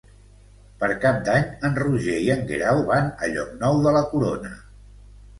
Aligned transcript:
Per 0.83 0.87
Cap 1.01 1.17
d'Any 1.25 1.43
en 1.67 1.75
Roger 1.83 2.15
i 2.27 2.31
en 2.35 2.41
Guerau 2.51 2.81
van 2.87 3.11
a 3.27 3.29
Llocnou 3.35 3.77
de 3.89 3.93
la 3.99 4.03
Corona. 4.15 4.51